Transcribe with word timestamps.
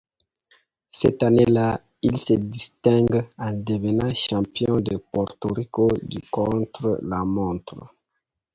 Cette 0.89 1.21
année-là, 1.21 1.79
il 2.01 2.19
se 2.19 2.33
distingue 2.33 3.23
en 3.37 3.51
devenant 3.59 4.11
champion 4.15 4.77
de 4.77 4.97
Porto 4.97 5.49
Rico 5.53 5.89
du 6.01 6.19
contre-la-montre. 6.31 7.85